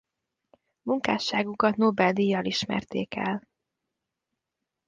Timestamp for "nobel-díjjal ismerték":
1.75-3.15